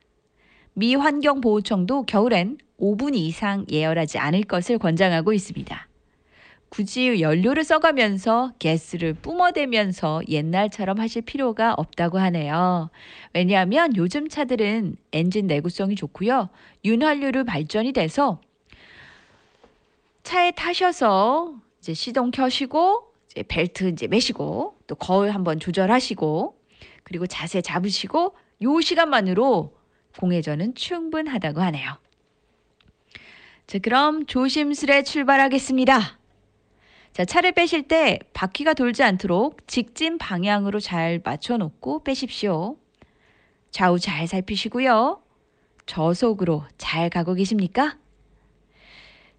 [0.74, 5.88] 미 환경보호청도 겨울엔 5분 이상 예열하지 않을 것을 권장하고 있습니다.
[6.74, 12.90] 굳이 연료를 써가면서 가스를 뿜어대면서 옛날처럼 하실 필요가 없다고 하네요.
[13.32, 16.48] 왜냐하면 요즘 차들은 엔진 내구성이 좋고요.
[16.84, 18.40] 윤활유를 발전이 돼서
[20.24, 26.58] 차에 타셔서 이제 시동 켜시고 이제 벨트 이제 매시고 또 거울 한번 조절하시고
[27.04, 29.76] 그리고 자세 잡으시고 요 시간만으로
[30.18, 31.98] 공회전은 충분하다고 하네요.
[33.68, 36.23] 자, 그럼 조심스레 출발하겠습니다.
[37.14, 42.76] 자, 차를 빼실 때 바퀴가 돌지 않도록 직진 방향으로 잘 맞춰 놓고 빼십시오.
[43.70, 45.22] 좌우 잘 살피시고요.
[45.86, 47.96] 저속으로 잘 가고 계십니까?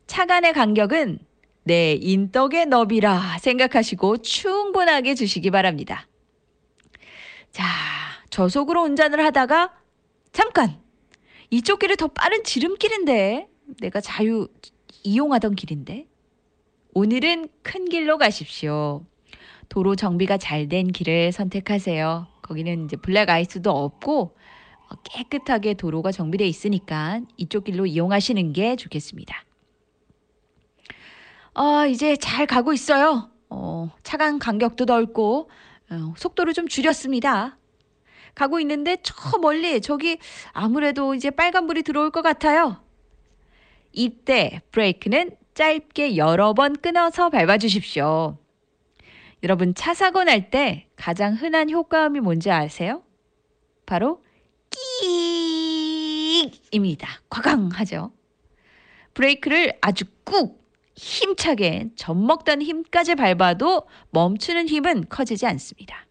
[0.07, 1.19] 차 간의 간격은
[1.63, 6.07] 내 인덕의 너비라 생각하시고 충분하게 주시기 바랍니다.
[7.51, 7.65] 자,
[8.29, 9.73] 저속으로 운전을 하다가
[10.31, 10.79] 잠깐!
[11.49, 13.49] 이쪽 길이 더 빠른 지름길인데
[13.81, 14.47] 내가 자유
[15.03, 16.07] 이용하던 길인데
[16.97, 19.05] 오늘은 큰 길로 가십시오.
[19.67, 22.25] 도로 정비가 잘 된 길을 선택하세요.
[22.41, 24.37] 거기는 이제 블랙 아이스도 없고
[24.89, 29.43] 어, 깨끗하게 도로가 정비되어 있으니까 이쪽 길로 이용하시는 게 좋겠습니다.
[31.53, 33.29] 아, 이제 잘 가고 있어요.
[33.49, 35.49] 어, 차간 간격도 넓고
[35.91, 37.57] 어, 속도를 좀 줄였습니다.
[38.35, 40.17] 가고 있는데 저 멀리 저기
[40.53, 42.81] 아무래도 이제 빨간불이 들어올 것 같아요.
[43.91, 48.37] 이때 브레이크는 짧게 여러 번 끊어서 밟아 주십시오.
[49.43, 53.01] 여러분 차 사고 날 때 가장 흔한 효과음이 뭔지 아세요?
[53.85, 54.21] 바로
[55.01, 57.07] 끼익입니다.
[57.29, 58.11] 과강 하죠.
[59.13, 60.61] 브레이크를 아주 꾹
[60.97, 66.05] 힘차게 젖먹던 힘까지 밟아도 멈추는 힘은 커지지 않습니다.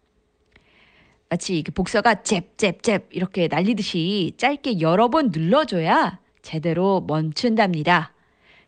[1.29, 8.14] 마치 복서가 잽잽잽 이렇게 날리듯이 짧게 여러 번 눌러줘야 제대로 멈춘답니다.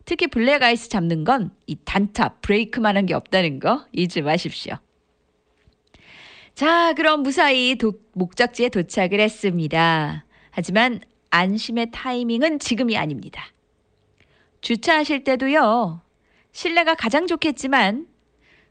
[0.08, 4.76] 특히 블랙 아이스 잡는 건 이 단타 브레이크만한 게 없다는 거 잊지 마십시오.
[6.54, 10.24] 자, 그럼 무사히 도, 목적지에 도착을 했습니다.
[10.50, 13.52] 하지만 안심의 타이밍은 지금이 아닙니다.
[14.62, 16.00] 주차하실 때도요.
[16.52, 18.06] 실내가 가장 좋겠지만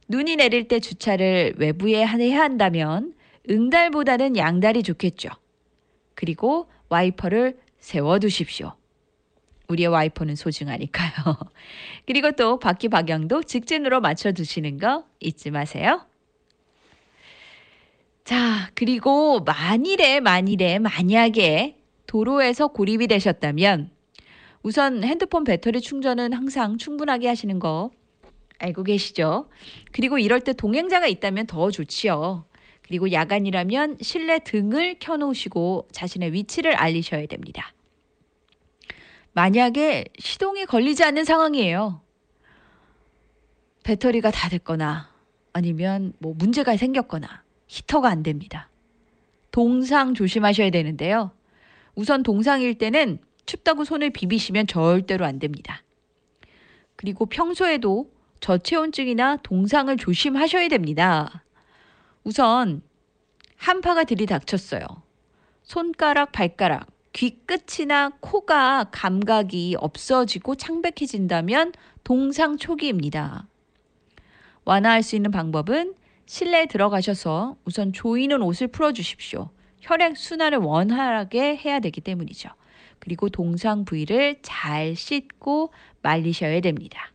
[0.08, 3.14] 눈이 내릴 때 주차를 외부에 해야 한다면
[3.48, 5.30] 응달보다는 양달이 좋겠죠.
[6.16, 8.76] 그리고 와이퍼를 세워두십시오.
[9.68, 11.12] 우리의 와이퍼는 소중하니까요.
[12.06, 16.06] 그리고 또 바퀴 방향도 직진으로 맞춰 두시는 거 잊지 마세요.
[18.24, 23.90] 자, 그리고 만일에 만일에 만약에 도로에서 고립이 되셨다면
[24.64, 27.92] 우선 핸드폰 배터리 충전은 항상 충분하게 하시는 거
[28.60, 29.50] 알고 계시죠?
[29.92, 32.46] 그리고 이럴 때 동행자가 있다면 더 좋지요.
[32.82, 37.74] 그리고 야간이라면 실내 등을 켜놓으시고 자신의 위치를 알리셔야 됩니다.
[39.38, 42.02] 만약에 시동이 걸리지 않는 상황이에요.
[43.84, 45.12] 배터리가 다 됐거나
[45.54, 48.68] 아니면 뭐 문제가 생겼거나 히터가 안 됩니다.
[49.52, 51.30] 동상 조심하셔야 되는데요.
[51.94, 55.84] 우선 동상일 때는 춥다고 손을 비비시면 절대로 안 됩니다.
[56.96, 58.10] 그리고 평소에도
[58.40, 61.44] 저체온증이나 동상을 조심하셔야 됩니다.
[62.24, 62.82] 우선
[63.58, 64.82] 한파가 들이닥쳤어요.
[65.62, 73.48] 손가락, 발가락, 귀 끝이나 코가 감각이 없어지고 창백해진다면 동상 초기입니다.
[74.66, 75.96] 완화할 수 있는 방법은
[76.28, 79.50] 실내에 들어가셔서 우선 조이는 옷을 풀어주십시오.
[79.82, 82.50] 혈액 순환을 원활하게 해야 되기 때문이죠.
[83.00, 87.12] 그리고 동상 부위를 잘 씻고 말리셔야 됩니다.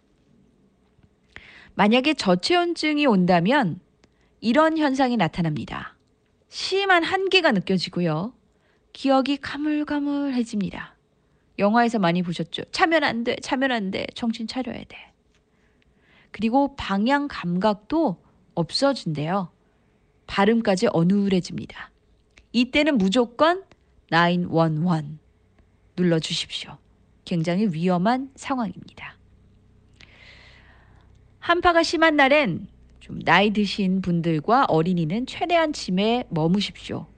[1.76, 3.78] 만약에 저체온증이 온다면
[4.40, 5.94] 이런 현상이 나타납니다.
[6.48, 8.32] 심한 한계가 느껴지고요.
[8.92, 10.94] 기억이 가물가물해집니다.
[11.58, 12.64] 영화에서 많이 보셨죠?
[12.72, 15.12] 차면 안 돼, 차면 안 돼, 정신 차려야 돼.
[16.30, 18.16] 그리고 방향 감각도
[18.54, 19.50] 없어진대요.
[20.26, 21.90] 발음까지 어눌해집니다.
[22.52, 23.64] 이때는 무조건
[24.10, 25.18] 911
[25.96, 26.78] 눌러주십시오.
[27.24, 29.16] 굉장히 위험한 상황입니다.
[31.38, 32.68] 한파가 심한 날엔
[33.00, 37.11] 좀 나이 드신 분들과 어린이는 최대한 짐에 머무십시오.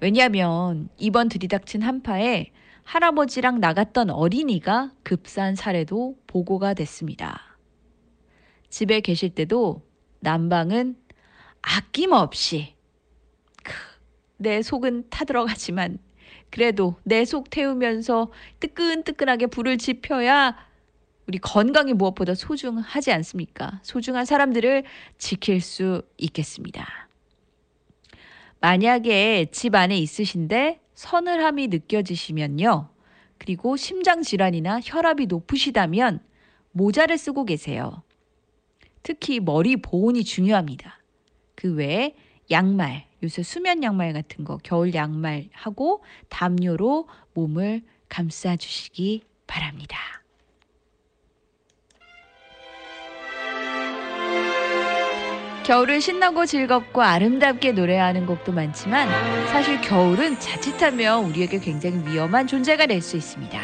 [0.00, 2.50] 왜냐하면 이번 들이닥친 한파에
[2.84, 7.58] 할아버지랑 나갔던 어린이가 급사한 사례도 보고가 됐습니다.
[8.70, 9.82] 집에 계실 때도
[10.20, 10.96] 난방은
[11.62, 12.74] 아낌없이
[13.62, 13.72] 크,
[14.36, 15.98] 내 속은 타들어가지만
[16.50, 20.56] 그래도 내 속 태우면서 뜨끈뜨끈하게 불을 지펴야
[21.26, 23.80] 우리 건강이 무엇보다 소중하지 않습니까?
[23.82, 24.84] 소중한 사람들을
[25.18, 27.07] 지킬 수 있겠습니다.
[28.60, 32.88] 만약에 집 안에 있으신데 서늘함이 느껴지시면요.
[33.38, 36.20] 그리고 심장 질환이나 혈압이 높으시다면
[36.72, 38.02] 모자를 쓰고 계세요.
[39.02, 40.98] 특히 머리 보온이 중요합니다.
[41.54, 42.14] 그 외에
[42.50, 50.17] 양말, 요새 수면 양말 같은 거, 겨울 양말하고 담요로 몸을 감싸 주시기 바랍니다.
[55.68, 59.06] 겨울을 신나고 즐겁고 아름답게 노래하는 곡도 많지만
[59.48, 63.60] 사실 겨울은 자칫하면 우리에게 굉장히 위험한 존재가 될 수 있습니다.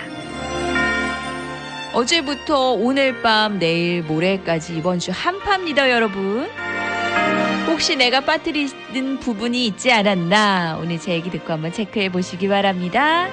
[1.94, 6.46] 어제부터 오늘 밤, 내일, 모레까지 이번 주 한파입니다, 여러분.
[7.68, 10.76] 혹시 내가 빠뜨리는 부분이 있지 않았나?
[10.82, 13.28] 오늘 제 얘기 듣고 한번 체크해 보시기 바랍니다.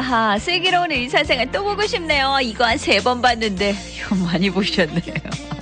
[0.00, 2.38] 하하, 슬기로운 의사생활 또 보고 싶네요.
[2.42, 5.14] 이거 한 세 번 봤는데, 이거 많이 보셨네요.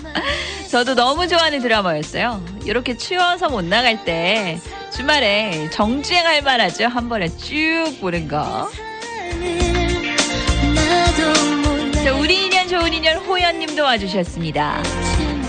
[0.70, 2.42] 저도 너무 좋아하는 드라마였어요.
[2.64, 4.58] 이렇게 추워서 못 나갈 때,
[4.94, 6.86] 주말에 정주행할 만하죠.
[6.88, 8.68] 한 번에 쭉 보는 거.
[12.04, 14.82] 자, 우리 인연 좋은 인연 호연님도 와주셨습니다.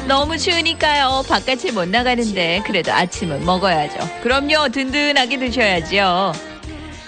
[0.08, 1.24] 너무 추우니까요.
[1.28, 4.00] 바깥에 못 나가는데 그래도 아침은 먹어야죠.
[4.24, 4.70] 그럼요.
[4.70, 6.32] 든든하게 드셔야죠.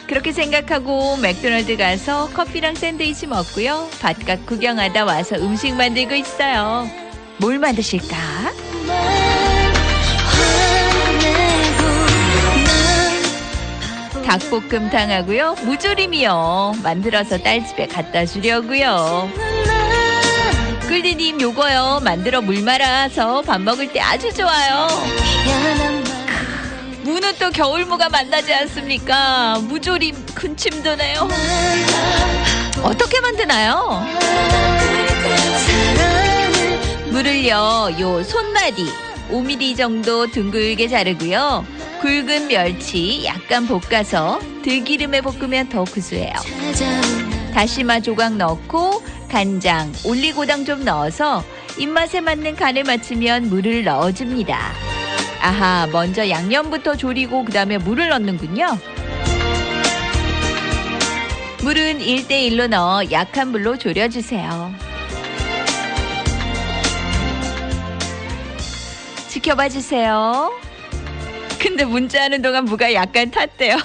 [0.09, 3.87] 그렇게 생각하고 맥도날드 가서 커피랑 샌드위치 먹고요.
[4.01, 6.89] 바깥 구경하다 와서 음식 만들고 있어요.
[7.37, 8.17] 뭘 만드실까?
[14.25, 15.55] 닭볶음탕 하고요.
[15.63, 16.77] 무조림이요.
[16.81, 19.29] 만들어서 딸 집에 갖다 주려고요.
[20.87, 22.01] 꿀디님 요거요.
[22.03, 24.87] 만들어 물 말아서 밥 먹을 때 아주 좋아요.
[27.03, 29.59] 무는 또 겨울무가 만나지 않습니까?
[29.61, 31.27] 무조림 군침 도네요.
[32.83, 34.03] 어떻게 만드나요?
[37.07, 38.85] 물을요, 요 손마디
[39.31, 41.65] 5mm 정도 둥글게 자르고요.
[42.01, 46.33] 굵은 멸치 약간 볶아서 들기름에 볶으면 더 구수해요.
[47.53, 51.43] 다시마 조각 넣고 간장, 올리고당 좀 넣어서
[51.77, 54.88] 입맛에 맞는 간을 맞추면 물을 넣어줍니다.
[55.41, 58.77] 아하, 먼저 양념부터 졸이고 그 다음에 물을 넣는군요.
[61.63, 64.73] 물은 1대1로 넣어 약한 불로 졸여주세요.
[69.29, 70.51] 지켜봐 주세요.
[71.59, 73.77] 근데 문자하는 동안 무가 약간 탔대요.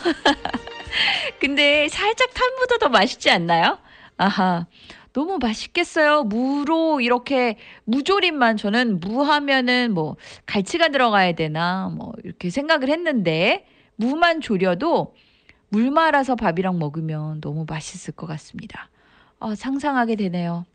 [1.40, 3.78] 근데 살짝 탄 무도 더 맛있지 않나요?
[4.16, 4.66] 아하.
[5.14, 6.24] 너무 맛있겠어요.
[6.24, 14.40] 무로 이렇게 무조림만 저는 무 하면은 뭐 갈치가 들어가야 되나 뭐 이렇게 생각을 했는데 무만
[14.40, 15.14] 졸여도
[15.68, 18.90] 물 말아서 밥이랑 먹으면 너무 맛있을 것 같습니다.
[19.38, 20.66] 아, 상상하게 되네요.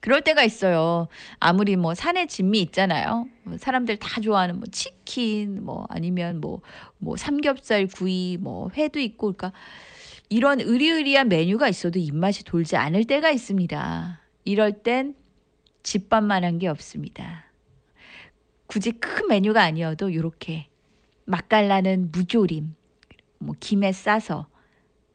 [0.00, 1.08] 그럴 때가 있어요.
[1.40, 3.26] 아무리 뭐 산에 진미 있잖아요.
[3.42, 6.60] 뭐 사람들 다 좋아하는 뭐 치킨, 뭐 아니면 뭐,
[6.98, 9.52] 뭐 삼겹살 구이, 뭐 회도 있고, 그러니까
[10.30, 14.20] 이런 으리으리한 메뉴가 있어도 입맛이 돌지 않을 때가 있습니다.
[14.44, 15.14] 이럴 땐
[15.82, 17.46] 집밥만한 게 없습니다.
[18.66, 20.68] 굳이 큰 메뉴가 아니어도 이렇게
[21.24, 22.74] 맛깔나는 무조림,
[23.38, 24.48] 뭐 김에 싸서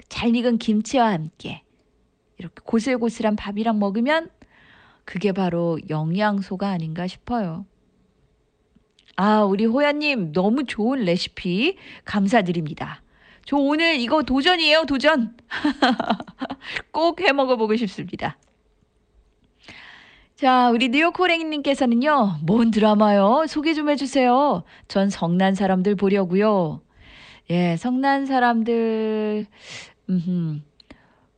[0.09, 1.63] 잘 익은 김치와 함께
[2.39, 4.29] 이렇게 고슬고슬한 밥이랑 먹으면
[5.05, 7.65] 그게 바로 영양소가 아닌가 싶어요.
[9.15, 13.02] 아, 우리 호야님 너무 좋은 레시피 감사드립니다.
[13.45, 15.35] 저 오늘 이거 도전이에요, 도전.
[16.91, 18.37] 꼭 해 먹어보고 싶습니다.
[20.35, 23.45] 자, 우리 뉴욕호랭이님께서는요, 뭔 드라마요?
[23.47, 24.63] 소개 좀 해주세요.
[24.87, 26.81] 전 성난 사람들 보려고요.
[27.49, 29.45] 예, 성난 사람들,
[30.09, 30.61] 음흠.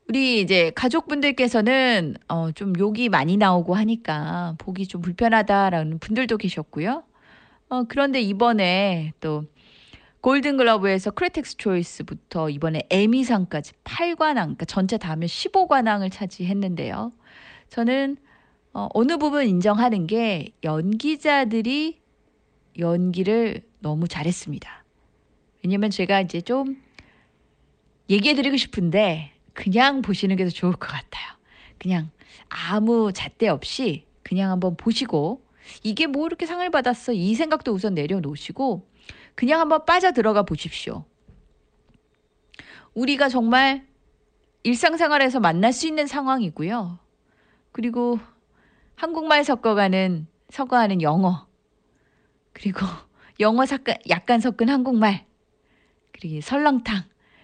[0.07, 7.03] 우리 이제 가족분들께서는 어, 좀 욕이 많이 나오고 하니까 보기 좀 불편하다라는 분들도 계셨고요.
[7.69, 9.45] 어, 그런데 이번에 또
[10.25, 17.13] 골든글러브에서 크리틱스 초이스부터 이번에 에미상까지 8관왕, 그러니까 전체 다 하면 15관왕을 차지했는데요.
[17.69, 18.17] 저는
[18.73, 21.99] 어, 어느 부분 인정하는 게 연기자들이
[22.79, 24.83] 연기를 너무 잘했습니다.
[25.63, 26.81] 왜냐면 제가 이제 좀
[28.09, 31.35] 얘기해드리고 싶은데 그냥 보시는 게 더 좋을 것 같아요.
[31.77, 32.09] 그냥
[32.49, 35.45] 아무 잣대 없이 그냥 한번 보시고
[35.83, 38.94] 이게 뭐 이렇게 상을 받았어 이 생각도 우선 내려놓으시고
[39.35, 41.05] 그냥 한번 빠져 들어가 보십시오.
[42.93, 43.85] 우리가 정말
[44.63, 46.97] 일상생활에서 만날 수 있는 상황이고요.
[47.71, 48.19] 그리고
[48.95, 51.47] 한국말 섞어가는 섞어가는 영어
[52.53, 52.79] 그리고
[53.41, 55.25] 영어 섞은 약간 섞은 한국말
[56.13, 57.03] 그리고 설렁탕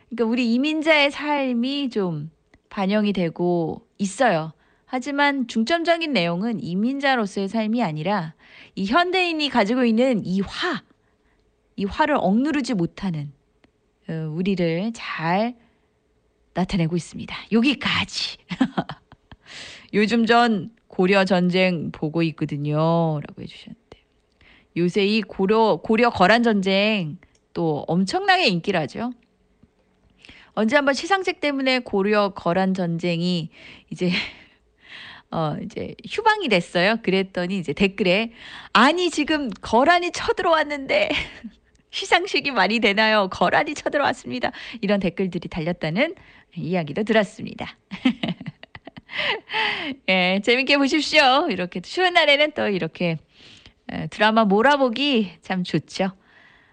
[0.09, 2.31] 그러니까 우리 이민자의 삶이 좀
[2.69, 4.53] 반영이 되고 있어요.
[4.85, 8.33] 하지만 중점적인 내용은 이민자로서의 삶이 아니라
[8.75, 10.83] 이 현대인이 가지고 있는 이 화,
[11.75, 13.31] 이 화를 억누르지 못하는
[14.09, 15.55] 어, 우리를 잘
[16.53, 17.35] 나타내고 있습니다.
[17.51, 18.37] 여기까지.
[19.93, 23.19] 요즘 전 고려 전쟁 보고 있거든요.
[23.21, 23.97] 라고 해주셨는데.
[24.77, 27.17] 요새 이 고려, 고려 거란 전쟁
[27.53, 29.11] 또 엄청나게 인기라죠.
[30.53, 33.49] 언제 한번 시상식 때문에 고려 거란 전쟁이
[33.89, 34.11] 이제
[35.31, 36.97] 어 이제 휴방이 됐어요.
[37.01, 38.33] 그랬더니 이제 댓글에
[38.73, 41.09] 아니 지금 거란이 쳐들어왔는데
[41.91, 43.27] 시상식이 말이 되나요?
[43.29, 44.51] 거란이 쳐들어왔습니다.
[44.81, 46.15] 이런 댓글들이 달렸다는
[46.55, 47.77] 이야기도 들었습니다.
[50.09, 51.47] 예, 재밌게 보십시오.
[51.49, 53.17] 이렇게 쉬운 날에는 또 이렇게
[54.09, 56.11] 드라마 몰아보기 참 좋죠.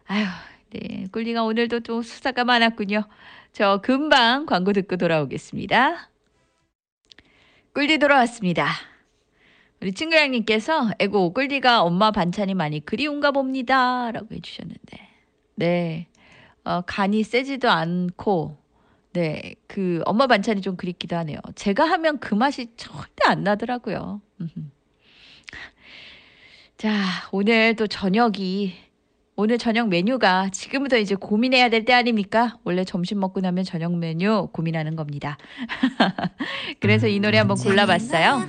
[0.06, 0.24] 아유,
[0.70, 1.06] 네.
[1.12, 3.04] 꿀리가 오늘도 또 수사가 많았군요.
[3.52, 6.10] 저 금방 광고 듣고 돌아오겠습니다.
[7.74, 8.68] 꿀디 돌아왔습니다.
[9.80, 14.10] 우리 친구 양님께서 에고 꿀디가 엄마 반찬이 많이 그리운가 봅니다.
[14.10, 15.07] 라고 해주셨는데
[15.58, 16.06] 네
[16.64, 18.56] 어, 간이 세지도 않고
[19.12, 21.38] 네 그 엄마 반찬이 좀 그립기도 하네요.
[21.54, 24.20] 제가 하면 그 맛이 절대 안 나더라고요.
[26.76, 26.90] 자
[27.32, 28.74] 오늘 또 저녁이
[29.36, 32.56] 오늘 저녁 메뉴가 지금부터 이제 고민해야 될 때 아닙니까?
[32.64, 35.38] 원래 점심 먹고 나면 저녁 메뉴 고민하는 겁니다.
[36.80, 38.48] 그래서 이 노래 한번 골라봤어요.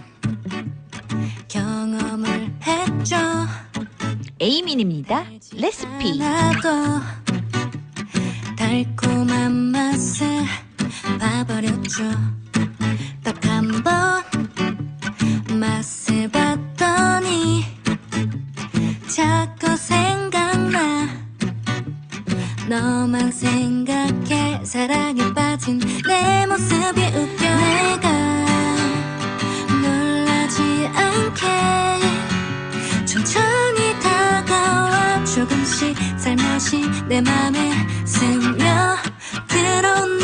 [1.47, 2.29] 경험을
[2.65, 3.17] 했죠
[4.39, 5.25] 에이민입니다.
[5.55, 6.19] 레시피.
[8.57, 10.27] 달콤한 맛을
[11.19, 12.03] 봐버렸죠.
[13.23, 14.23] 딱 한 번
[15.59, 17.65] 맛을 봤더니
[19.07, 21.07] 자꾸 생각나.
[22.69, 27.43] 너만 생각해 사랑에 빠진 내 모습이 웃겨.
[27.55, 28.09] 내가
[29.81, 31.45] 놀라지 않게.
[33.05, 33.48] 천천히
[35.79, 37.71] 조금씩 살며시 내 맘에
[38.05, 38.97] 스며들어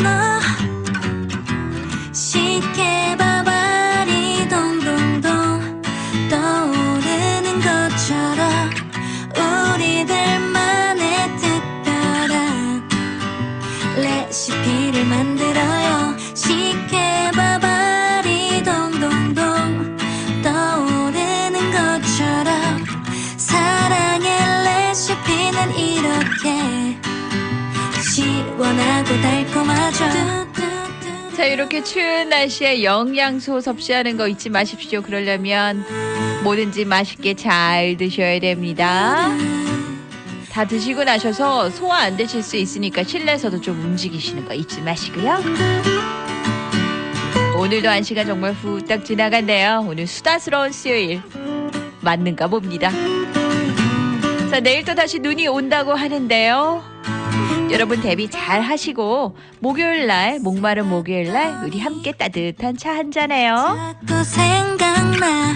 [0.02, 0.40] 너.
[2.12, 3.25] 쉽게 바
[31.46, 35.00] 자, 이렇게 추운 날씨에 영양소 섭취하는 거 잊지 마십시오.
[35.00, 35.84] 그러려면
[36.42, 39.28] 뭐든지 맛있게 잘 드셔야 됩니다.
[40.50, 45.38] 다 드시고 나셔서 소화 안 되실 수 있으니까 실내에서도 좀 움직이시는 거 잊지 마시고요.
[47.60, 49.86] 오늘도 한 시간 정말 후딱 지나갔네요.
[49.88, 51.22] 오늘 수다스러운 수요일
[52.00, 52.90] 맞는가 봅니다.
[54.50, 56.82] 자, 내일 또 다시 눈이 온다고 하는데요.
[57.70, 63.96] 여러분 대비 잘 하시고 목요일 날 목마른 목요일 날 우리 함께 따뜻한 차 한 잔해요.
[64.06, 65.54] 자꾸 생각나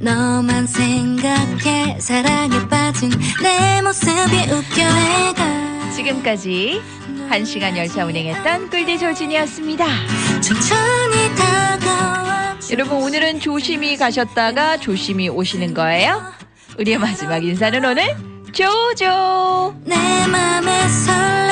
[0.00, 3.10] 너만 생각해 사랑에 빠진
[3.42, 4.14] 내 모습이
[4.50, 6.80] 웃겨 내가 지금까지
[7.28, 9.84] 한 시간 열차 운행했던 꿀디 조진이었습니다.
[10.40, 16.22] 천천히 다가와 여러분 오늘은 조심히 가셨다가 조심히 오시는 거예요.
[16.78, 18.16] 우리의 마지막 인사는 오늘
[18.54, 19.74] 조조.
[19.84, 21.43] 내 맘에 설